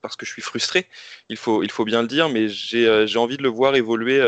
[0.00, 0.86] parce que je suis frustré.
[1.28, 4.20] Il faut, il faut bien le dire, mais j'ai envie de le voir évoluer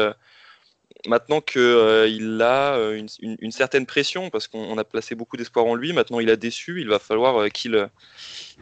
[1.06, 5.74] maintenant qu'il euh, a euh, une, certaine pression, parce qu'on a placé beaucoup d'espoir en
[5.74, 7.88] lui, maintenant il a déçu, il va falloir euh, qu'il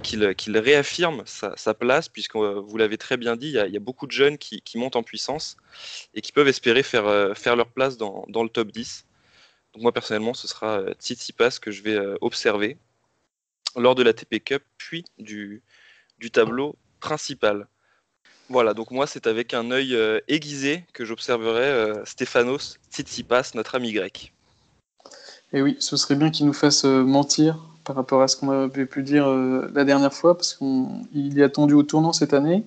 [0.03, 4.13] qu'il réaffirme sa, place, puisque vous l'avez très bien dit, il y, a, beaucoup de
[4.13, 5.57] jeunes qui, montent en puissance
[6.15, 9.07] et qui peuvent espérer faire, faire leur place dans, dans, le top 10.
[9.75, 12.79] Donc moi personnellement, ce sera Tsitsipas que je vais observer
[13.75, 15.63] lors de la TP Cup, puis du,
[16.19, 17.67] du tableau principal.
[18.51, 23.75] Voilà, donc moi c'est avec un œil euh, aiguisé que j'observerai euh, Stéphanos Tsitsipas, notre
[23.75, 24.33] ami grec.
[25.53, 28.51] Et oui, ce serait bien qu'il nous fasse euh, mentir par rapport à ce qu'on
[28.51, 32.63] avait pu dire la dernière fois, parce qu'il est attendu au tournant cette année.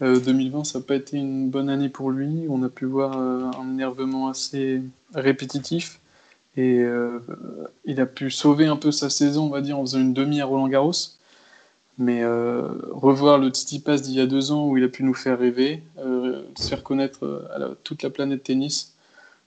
[0.00, 2.46] 2020, ça n'a pas été une bonne année pour lui.
[2.48, 4.80] On a pu voir un énervement assez
[5.14, 6.00] répétitif.
[6.56, 6.82] Et
[7.84, 10.40] il a pu sauver un peu sa saison, on va dire, en faisant une demi
[10.40, 11.15] à Roland Garros.
[11.98, 15.02] Mais euh, revoir le Titi Pass d'il y a deux ans où il a pu
[15.02, 18.94] nous faire rêver, euh, se faire connaître euh, à toute la planète tennis,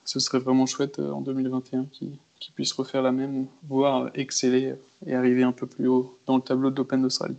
[0.03, 4.73] ce serait vraiment chouette en 2021 qu'il puisse refaire la même, voire exceller
[5.05, 7.37] et arriver un peu plus haut dans le tableau de l'Open d'Australie.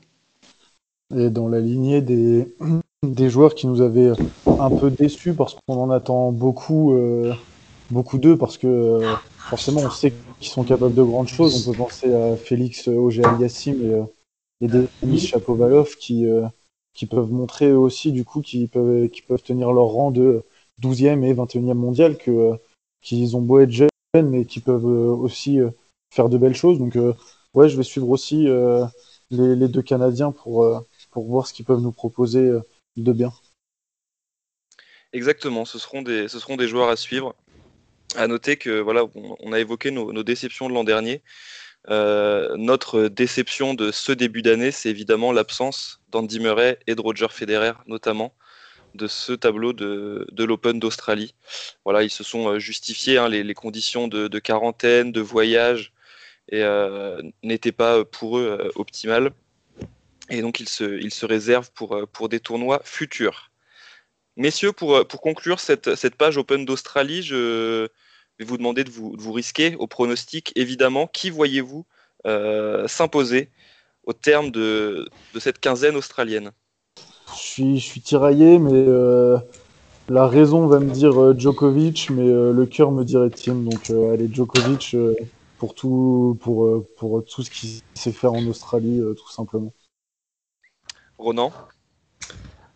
[1.16, 2.00] Et dans la lignée
[3.02, 4.12] des, joueurs qui nous avaient
[4.46, 6.96] un peu déçus parce qu'on en attend beaucoup,
[7.90, 9.00] beaucoup d'eux, parce que
[9.38, 11.66] forcément on sait qu'ils sont capables de grandes choses.
[11.66, 13.24] On peut penser à Félix Auger
[14.60, 16.46] Aliassim et et des Chapovalov qui, euh,
[16.94, 20.42] qui peuvent montrer aussi, du coup, qui peuvent, peuvent tenir leur rang de
[20.82, 22.56] 12e et 21e mondial, euh,
[23.00, 25.58] qu'ils ont beau être jeunes, mais qui peuvent euh, aussi
[26.10, 26.78] faire de belles choses.
[26.78, 26.96] Donc,
[27.54, 28.46] ouais, je vais suivre aussi
[29.30, 32.50] les, deux Canadiens pour, pour voir ce qu'ils peuvent nous proposer
[32.96, 33.32] de bien.
[35.12, 37.34] Exactement, ce seront des, ce seront des joueurs à suivre.
[38.16, 41.22] À noter que voilà, on, a évoqué nos déceptions de l'an dernier.
[41.88, 47.28] Euh, notre déception de ce début d'année, c'est évidemment l'absence d'Andy Murray et de Roger
[47.30, 48.34] Federer, notamment
[48.94, 51.34] de ce tableau de, l'Open d'Australie.
[51.84, 55.92] Voilà, ils se sont euh, justifiés, hein, les, conditions de, quarantaine, de voyage,
[56.52, 59.30] euh, n'étaient pas pour eux optimales.
[60.28, 63.50] Et donc, ils se, réservent pour, pour des tournois futurs.
[64.36, 67.88] Messieurs, pour, pour conclure cette, cette page Open d'Australie, je,
[68.40, 70.52] vais vous demander de vous, de vous risquer au pronostic.
[70.56, 71.86] Évidemment, qui voyez-vous
[72.86, 73.48] s'imposer
[74.04, 76.50] au terme de, de, cette quinzaine australienne?
[77.28, 78.84] Je suis, je suis tiraillé, mais
[80.08, 83.54] la raison va me dire Djokovic, mais le cœur me dirait Tim.
[83.54, 84.96] Donc allez, Djokovic
[85.58, 89.72] pour tout, pour, pour tout ce qui sait faire en Australie, tout simplement.
[91.20, 91.52] Ronan?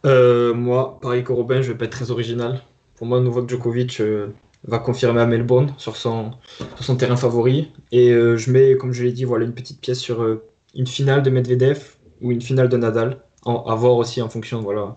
[0.05, 2.61] Euh, Moi, pareil que Robin, je vais pas être très original.
[2.97, 4.29] Pour moi, Novak Djokovic euh,
[4.65, 6.33] va confirmer à Melbourne sur son,
[6.77, 7.73] sur son terrain favori.
[7.93, 10.41] Et euh, je mets, comme je l'ai dit, voilà, une petite pièce sur
[10.75, 13.19] une finale de Medvedev ou une finale de Nadal.
[13.47, 14.97] à voir aussi en fonction voilà,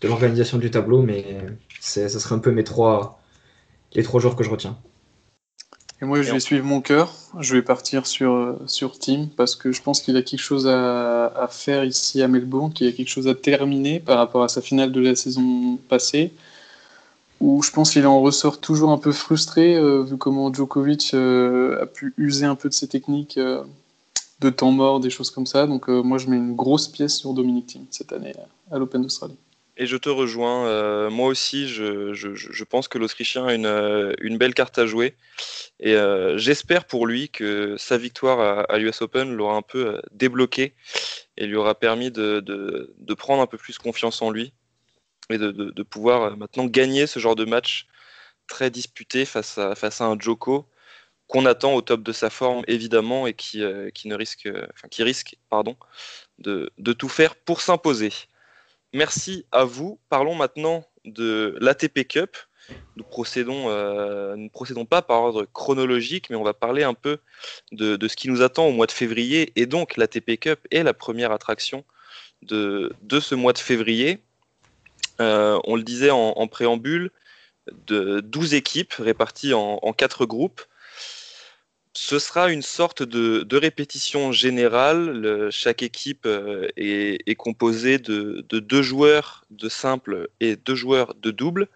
[0.00, 1.24] de l'organisation du tableau, mais
[1.80, 3.20] ce serait un peu mes trois,
[3.94, 4.76] les trois jours que je retiens.
[6.00, 7.12] Et moi, je vais suivre mon cœur.
[7.40, 11.26] Je vais partir sur, sur Tim parce que je pense qu'il a quelque chose à,
[11.26, 14.62] à, faire ici à Melbourne, qu'il a quelque chose à terminer par rapport à sa
[14.62, 16.32] finale de la saison passée,
[17.40, 21.82] où je pense qu'il en ressort toujours un peu frustré, euh, vu comment Djokovic euh,
[21.82, 23.62] a pu user un peu de ses techniques euh,
[24.40, 25.66] de temps mort, des choses comme ça.
[25.66, 28.34] Donc, moi, je mets une grosse pièce sur Dominic Thiem cette année
[28.70, 29.36] à l'Open d'Australie.
[29.76, 31.08] Et je te rejoins.
[31.10, 35.16] Moi aussi, je, je, pense que l'Autrichien a une, une, belle carte à jouer.
[35.80, 35.96] Et
[36.36, 40.72] j'espère pour lui que sa victoire à, à l'US Open l'aura un peu débloqué
[41.36, 44.52] et lui aura permis de, de, prendre un peu plus confiance en lui
[45.30, 47.86] et de, pouvoir maintenant gagner ce genre de match
[48.46, 50.66] très disputé face à, un Joko
[51.26, 55.76] qu'on attend au top de sa forme évidemment et qui, ne risque, pardon,
[56.38, 58.12] de, tout faire pour s'imposer.
[58.94, 60.00] Merci à vous.
[60.08, 62.36] Parlons maintenant de l'ATP Cup.
[62.96, 67.18] Nous procédons, euh, nous procédons pas par ordre chronologique, mais on va parler un peu
[67.72, 69.52] de, ce qui nous attend au mois de février.
[69.56, 71.84] Et donc, l'ATP Cup est la première attraction
[72.42, 74.22] de ce mois de février.
[75.20, 77.10] Euh, on le disait en, préambule,
[77.86, 80.62] de 12 équipes réparties en, en 4 groupes
[81.98, 85.10] ce sera une sorte de, répétition générale.
[85.10, 91.14] Le, chaque équipe euh, est, composée de, de, deux joueurs de simple et deux joueurs
[91.14, 91.68] de double.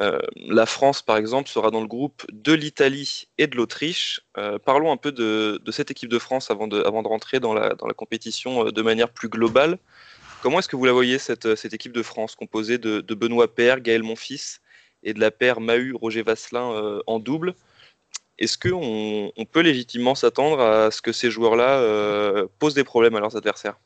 [0.00, 4.22] Euh, la France, par exemple, sera dans le groupe de l'Italie et de l'Autriche.
[4.64, 8.82] Parlons un peu de, cette équipe de France avant de, rentrer dans la, compétition de
[8.82, 9.78] manière plus globale.
[10.46, 13.80] Comment est-ce que vous la voyez, cette, cette équipe de France, composée de, Benoît Paire,
[13.80, 14.60] Gaël Monfils
[15.02, 17.56] et de la paire Mahut-Roger Vasselin euh, en double?
[18.38, 23.16] Est-ce qu'on on peut légitimement s'attendre à ce que ces joueurs-là euh, posent des problèmes
[23.16, 23.80] à leurs adversaires?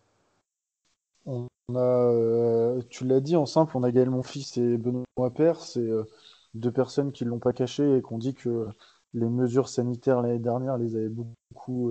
[1.25, 5.61] On a, euh, Tu l'as dit en simple, on a Gaël Monfils et Benoît Père.
[5.61, 5.89] C'est
[6.53, 8.67] deux personnes qui ne l'ont pas caché et qui ont dit que
[9.15, 11.91] les mesures sanitaires l'année dernière les avaient beaucoup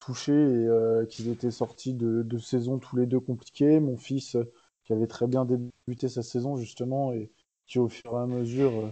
[0.00, 3.80] touchés et euh, qu'ils étaient sortis de, de saison tous les deux compliqués.
[3.80, 4.36] Mon fils,
[4.84, 7.30] qui avait très bien débuté sa saison justement et
[7.66, 8.90] qui au fur et à mesure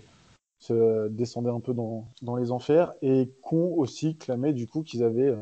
[0.58, 5.28] se descendaient un peu dans, les enfers et qu'ont aussi clamé du coup qu'ils avaient
[5.28, 5.36] euh,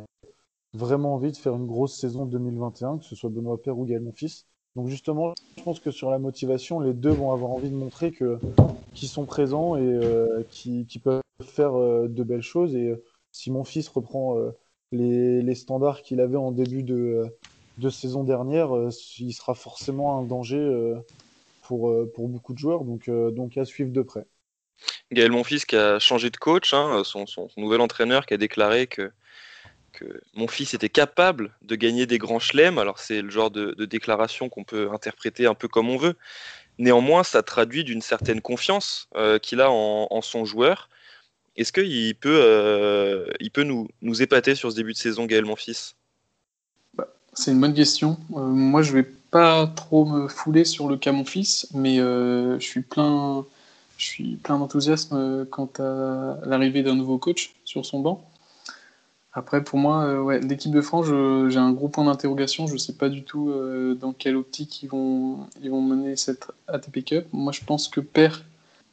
[0.73, 4.03] vraiment envie de faire une grosse saison 2021, que ce soit Benoît Père ou Gaël
[4.03, 4.45] Monfils.
[4.77, 8.11] Donc justement, je pense que sur la motivation, les deux vont avoir envie de montrer
[8.11, 8.39] que
[8.93, 12.75] qu'ils sont présents et euh, qui, qui peuvent faire euh, de belles choses.
[12.75, 14.51] Et euh, si mon fils reprend euh,
[14.95, 17.27] les, standards qu'il avait en début de,
[17.79, 18.71] de saison dernière,
[19.19, 20.95] il sera forcément un danger
[21.63, 22.85] pour, pour beaucoup de joueurs.
[22.85, 24.27] Donc, à suivre de près.
[25.13, 27.27] Gaël Monfils qui a changé de coach, hein, son,
[27.57, 29.13] nouvel entraîneur qui a déclaré que,
[29.93, 32.79] que mon fils était capable de gagner des grands chelems.
[32.79, 36.17] Alors c'est le genre de, déclaration qu'on peut interpréter un peu comme on veut.
[36.79, 40.89] Néanmoins, ça traduit d'une certaine confiance euh, qu'il a en, son joueur.
[41.57, 45.45] Est-ce qu'il peut, euh, il peut nous, nous épater sur ce début de saison, Gaël
[45.45, 45.95] Monfils
[46.95, 48.19] bah, C'est une bonne question.
[48.37, 52.59] Euh, moi, je vais pas trop me fouler sur le cas mon fils, mais euh,
[52.59, 53.45] je suis plein
[54.43, 58.29] plein d'enthousiasme quant à l'arrivée d'un nouveau coach sur son banc.
[59.33, 62.67] Après, pour moi, l'équipe de France, j'ai un gros point d'interrogation.
[62.67, 63.55] Je ne sais pas du tout
[63.99, 67.27] dans quelle optique ils vont, ils vont mener cette ATP Cup.
[67.33, 68.43] Moi, je pense que Père,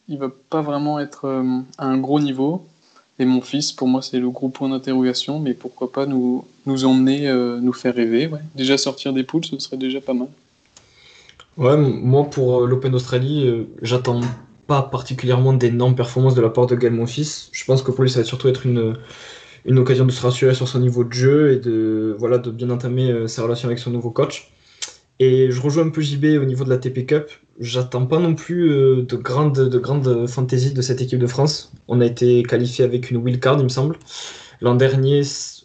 [0.08, 2.66] il va pas vraiment être euh, à un gros niveau.
[3.20, 5.40] Et mon fils, pour moi, c'est le gros point d'interrogation.
[5.40, 8.30] Mais pourquoi pas nous, nous emmener, euh, nous faire rêver.
[8.56, 10.28] Déjà sortir des poules, ce serait déjà pas mal.
[11.58, 14.22] Ouais, moi, pour l'Open d'Australie, j'attends
[14.72, 17.50] pas particulièrement d'énormes performances de la part de Gaël Monfils.
[17.52, 20.68] Je pense que pour lui, ça va surtout être une, occasion de se rassurer sur
[20.68, 23.92] son niveau de jeu et de, voilà, de bien entamer euh, sa relation avec son
[23.92, 24.50] nouveau coach.
[25.20, 27.30] Et je rejoins un peu JB au niveau de la TP Cup.
[27.62, 31.71] J'attends pas non plus euh, de grandes de grande fantaisie de cette équipe de France.
[31.88, 33.97] On a été qualifié avec une wildcard, il me semble.
[34.62, 35.21] L'an dernier,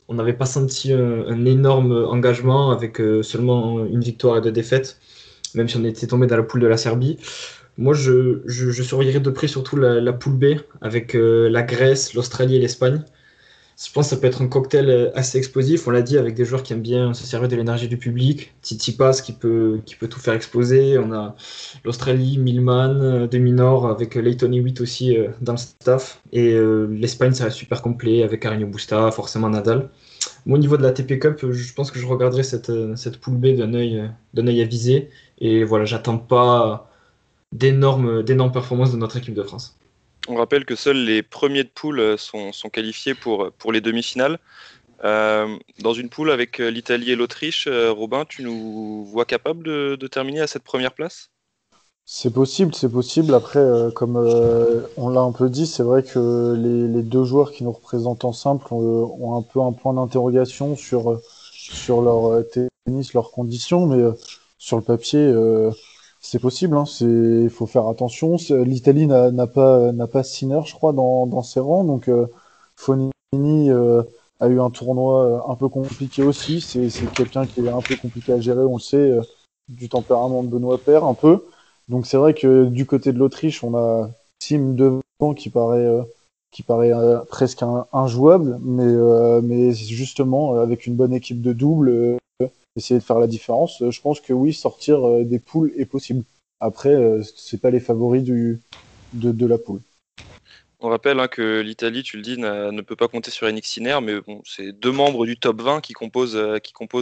[0.09, 4.99] on n'avait pas senti un, énorme engagement avec euh, seulement une victoire et deux défaites,
[5.55, 7.17] même si on était tombé dans la poule de la Serbie.
[7.79, 10.45] Moi, je, je, surveillerai de près surtout la, la poule B
[10.83, 13.05] avec la Grèce, l'Australie et l'Espagne.
[13.79, 15.87] Je pense que ça peut être un cocktail euh, assez explosif.
[15.87, 18.55] On l'a dit avec des joueurs qui aiment bien se servir de l'énergie du public.
[18.63, 20.97] Titi Pass qui peut, qui peut tout faire exploser.
[20.99, 21.35] On a
[21.85, 26.23] l'Australie, Milman, euh, Deminor avec Leighton Hewitt aussi euh, dans le staff.
[26.33, 26.59] Et
[26.91, 29.91] l'Espagne, ça va super complet avec Carino Busta, forcément Nadal.
[30.49, 33.57] Au niveau de la TP Cup, je pense que je regarderai cette, cette poule B
[33.57, 35.11] d'un œil, d'un œil avisé.
[35.39, 36.91] Et voilà, j'attends pas
[37.53, 39.77] d'énormes, d'énormes performances de notre équipe de France.
[40.29, 44.39] On rappelle que seuls les premiers de poule euh, sont, qualifiés pour, euh, les demi-finales.
[45.05, 50.41] Euh, dans une poule avec l'Italie et l'Autriche, Robin, tu nous vois capable de, terminer
[50.41, 51.31] à cette première place?
[52.07, 53.35] C'est possible, c'est possible.
[53.35, 53.63] Après,
[53.95, 54.17] comme
[54.97, 58.33] on l'a un peu dit, c'est vrai que les, deux joueurs qui nous représentent en
[58.33, 61.21] simple ont, un peu un point d'interrogation sur,
[61.53, 64.03] sur leur tennis, leurs conditions, mais
[64.57, 65.31] sur le papier,
[66.27, 68.37] c'est possible, hein, il faut faire attention.
[68.51, 72.27] L'Italie n'a pas n'a je crois, dans, ses rangs, donc euh,
[72.75, 73.13] Fonini
[73.71, 74.03] euh,
[74.41, 76.61] a eu un tournoi euh, un peu compliqué aussi.
[76.61, 79.17] C'est quelqu'un qui est un peu compliqué à gérer, on le sait,
[79.69, 81.45] du tempérament de Benoît Père un peu.
[81.89, 84.11] Donc c'est vrai que du côté de l'Autriche, on a
[84.41, 85.89] Tim devant qui paraît
[86.51, 86.93] qui paraît
[87.29, 87.63] presque
[87.93, 88.93] injouable, mais
[89.43, 92.19] mais justement avec une bonne équipe de double
[92.77, 93.83] essayer de faire la différence.
[93.83, 96.25] Euh, je pense que oui, sortir euh, des poules est possible.
[96.61, 99.81] Après, euh, c'est pas les favoris de, la poule.
[100.81, 103.99] On rappelle hein, que l'Italie, tu le dis, ne peut pas compter sur Yannick Sinner,
[104.03, 106.37] mais bon, c'est deux membres du top 20 qui composent,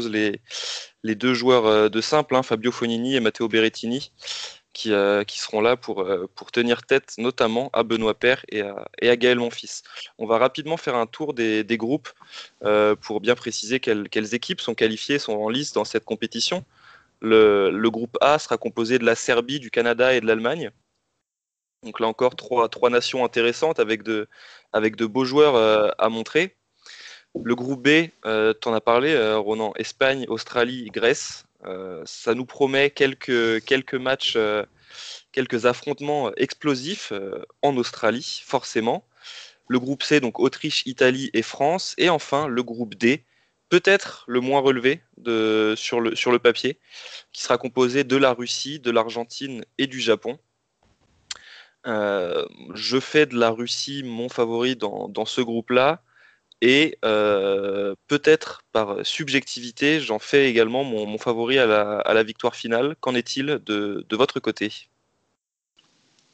[0.09, 4.13] les deux joueurs de simple, hein, Fabio Fonini et Matteo Berrettini.
[4.87, 8.89] Euh, qui, seront là pour, euh, pour tenir tête notamment à Benoît Père et à,
[9.01, 9.83] et à Gaël Monfils.
[10.19, 12.11] On va rapidement faire un tour des, groupes
[12.65, 16.65] euh, pour bien préciser quelles, équipes sont qualifiées, sont en liste dans cette compétition.
[17.21, 20.71] Le, groupe A sera composé de la Serbie, du Canada et de l'Allemagne.
[21.83, 24.29] Donc là encore, trois, trois nations intéressantes avec de,
[24.73, 25.57] avec de beaux joueurs
[25.99, 26.57] à montrer.
[27.43, 31.45] Le groupe B, tu en as parlé, Ronan, Espagne, Australie, Grèce.
[31.67, 34.65] Euh, ça nous promet quelques, quelques matchs, euh,
[35.33, 39.07] quelques affrontements explosifs euh, en Australie, forcément.
[39.69, 41.95] Le groupe C, donc Autriche, Italie et France.
[41.99, 43.25] Et enfin, le groupe D,
[43.71, 45.01] peut-être le moins relevé
[45.77, 46.79] sur, le, sur le papier,
[47.33, 50.39] qui sera composé de la Russie, de l'Argentine et du Japon.
[51.87, 56.03] je fais de la Russie mon favori dans, dans ce groupe-là.
[56.61, 62.97] Et euh, peut-être par subjectivité, j'en fais également mon, favori à la, victoire finale.
[63.01, 64.73] Qu'en est-il de, votre côté?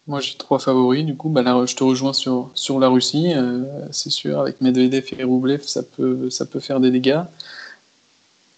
[0.07, 3.33] Moi j'ai trois favoris, du coup bah, je te rejoins sur, la Russie.
[3.35, 7.23] Euh, c'est sûr, avec Medvedev et Rublev, ça peut, ça peut faire des dégâts.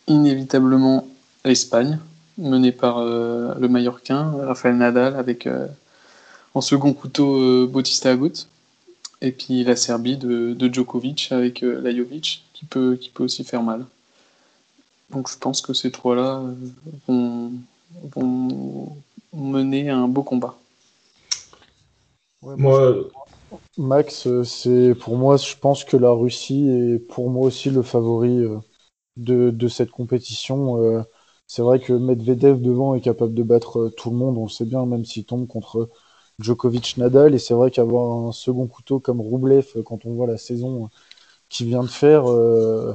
[0.09, 1.09] Inévitablement
[1.45, 1.99] l'Espagne,
[2.39, 5.49] menée par euh, le Mallorquin, Rafael Nadal, avec
[6.55, 8.47] en second couteau Bautista Agut.
[9.23, 13.63] Et puis la Serbie de, Djokovic avec euh, Lajovic qui peut, qui peut aussi faire
[13.63, 13.87] mal.
[15.11, 16.43] Donc je pense que ces trois-là
[17.09, 17.49] euh,
[18.17, 18.97] vont,
[19.33, 20.57] mener à un beau combat.
[22.43, 22.97] moi,
[23.79, 27.83] Max, euh, c'est pour moi, je pense que la Russie est pour moi aussi le
[27.83, 28.43] favori
[29.17, 31.05] de, cette compétition.
[31.47, 34.65] C'est vrai que Medvedev devant est capable de battre tout le monde, on le sait
[34.65, 35.91] bien, même s'il tombe contre
[36.43, 40.27] Djokovic Nadal et c'est vrai qu'avoir un second couteau comme Roublev euh, quand on voit
[40.27, 40.91] la saison
[41.49, 42.95] qu'il vient de faire euh,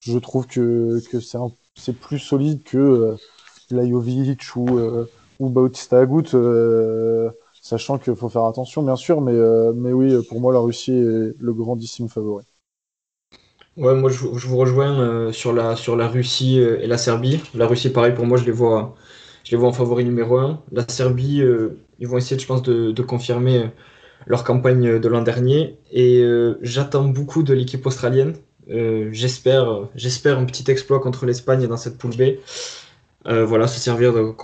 [0.00, 1.00] je trouve que,
[1.74, 3.16] c'est plus solide que euh,
[3.70, 4.80] Lajovic ou,
[5.40, 6.28] ou Bautista Agut
[7.60, 9.34] sachant qu'il faut faire attention bien sûr mais,
[9.74, 12.44] mais oui pour moi la Russie est le grandissime favori
[13.76, 17.42] Ouais, moi je, vous rejoins sur, la, sur la Russie et la Serbie.
[17.54, 18.94] La Russie, pareil, pour moi, je les vois,
[19.46, 20.60] je les vois en favori numéro 1.
[20.72, 21.40] La Serbie,
[21.98, 23.66] ils vont essayer, je pense, de, confirmer euh,
[24.26, 25.78] leur campagne de l'an dernier.
[25.92, 28.34] Et euh, j'attends beaucoup de l'équipe australienne.
[28.70, 32.22] Euh, j'espère, j'espère un petit exploit contre l'Espagne dans cette poule B.
[33.24, 34.34] voilà, se servir de,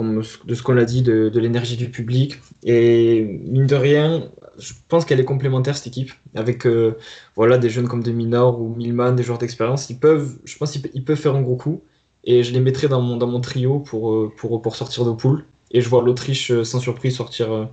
[0.54, 2.40] ce qu'on a dit, de, l'énergie du public.
[2.64, 6.66] Et mine de rien, je pense qu'elle est complémentaire cette équipe, avec
[7.34, 9.90] voilà des jeunes comme Deminor ou Milman, des joueurs d'expérience.
[9.90, 11.82] Ils peuvent, je pense qu'ils peuvent faire un gros coup.
[12.24, 15.44] Et je les mettrai dans mon, dans mon trio pour, pour, pour sortir de poule
[15.72, 17.64] et je vois l'Autriche euh, sans surprise sortir, euh,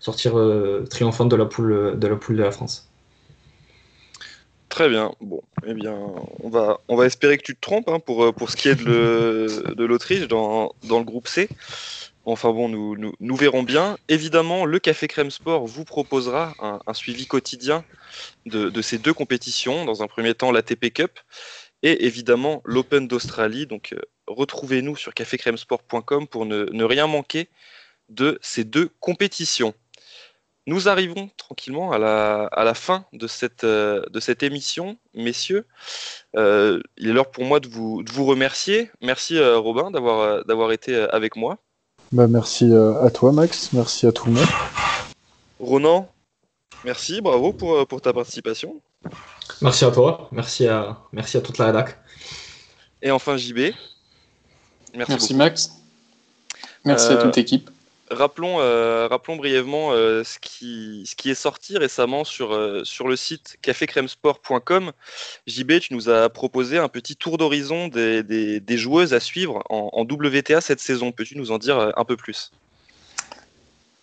[0.00, 2.88] sortir euh, triomphante de la poule de la poule de la France.
[4.68, 5.12] Très bien.
[5.20, 5.96] Bon, eh bien,
[6.40, 8.76] on va, on va espérer que tu te trompes hein, pour, pour ce qui est
[8.84, 11.48] de l'Autriche dans, dans, le groupe C.
[12.26, 13.96] Enfin bon, nous, nous, nous, verrons bien.
[14.08, 17.82] Évidemment, le Café Crème Sport vous proposera un, un suivi quotidien
[18.44, 19.86] de, de, ces deux compétitions.
[19.86, 21.18] Dans un premier temps, la TP Cup
[21.82, 23.66] et évidemment l'Open d'Australie.
[23.66, 23.94] Donc
[24.26, 27.48] retrouvez-nous sur cafécrèmesport.com pour ne, rien manquer
[28.08, 29.74] de ces deux compétitions.
[30.66, 35.64] Nous arrivons tranquillement à la, à la fin de cette, euh, de cette émission, messieurs.
[36.36, 38.90] Euh, il est l'heure pour moi de vous, de vous remercier.
[39.00, 41.56] Merci euh, Robin d'avoir euh, d'avoir été euh, avec moi.
[42.12, 43.72] Bah, merci euh, à toi, Max.
[43.72, 44.46] Merci à tout le monde.
[45.58, 46.10] Ronan,
[46.84, 48.80] merci, bravo pour, euh, pour ta participation.
[49.62, 51.98] Merci à toi, merci à, merci à toute la rédac.
[53.02, 53.72] Et enfin JB.
[54.94, 55.34] Merci.
[55.34, 55.70] Max.
[56.84, 57.70] Merci à Euh, toute l'équipe.
[58.10, 63.06] Rappelons, euh, rappelons brièvement euh, ce, qui, ce qui est sorti récemment sur, euh, sur
[63.06, 64.92] le site cafécrèmesport.com.
[65.46, 69.62] JB, tu nous as proposé un petit tour d'horizon des, des- des joueuses à suivre
[69.68, 71.12] en, en WTA cette saison.
[71.12, 72.50] Peux-tu nous en dire un peu plus?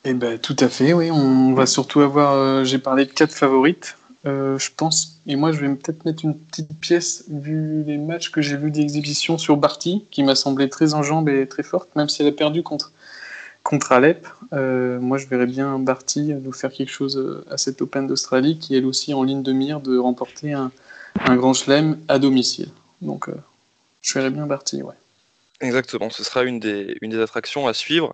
[0.08, 1.10] Eh ben, tout à fait, oui.
[1.10, 2.34] On va surtout avoir.
[2.34, 3.98] euh, J'ai parlé de quatre favorites,
[4.28, 5.20] euh, je pense.
[5.26, 8.70] Et moi, je vais peut-être mettre une petite pièce, vu les matchs que j'ai vus
[8.70, 12.28] d'exhibition sur Barty, qui m'a semblé très en jambes et très forte, même si elle
[12.28, 12.92] a perdu contre,
[13.64, 14.28] contre Alep.
[14.54, 18.76] Euh, moi, je verrais bien Barty nous faire quelque chose à cette Open d'Australie, qui
[18.76, 20.72] est elle aussi en ligne de mire de remporter un,
[21.26, 22.70] un grand chelem à domicile.
[23.02, 23.28] Donc,
[24.04, 24.94] je verrais bien Barty, ouais.
[25.62, 28.14] Exactement, ce sera une des, une des attractions à suivre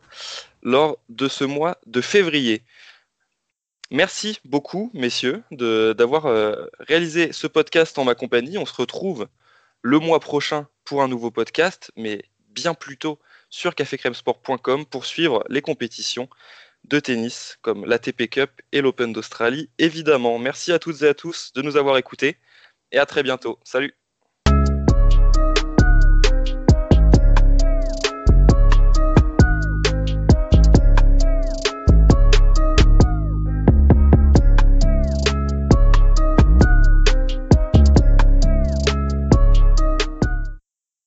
[0.64, 2.64] lors de ce mois de février.
[3.92, 8.58] Merci beaucoup, messieurs, d'avoir euh, réalisé ce podcast en ma compagnie.
[8.58, 9.28] On se retrouve
[9.82, 15.44] le mois prochain pour un nouveau podcast, mais bien plus tôt sur cafécrèmesport.com pour suivre
[15.50, 16.30] les compétitions
[16.86, 19.70] de tennis comme l'ATP Cup et l'Open d'Australie.
[19.78, 22.38] Évidemment, merci à toutes et à tous de nous avoir écoutés
[22.92, 23.60] et à très bientôt.
[23.64, 24.01] Salut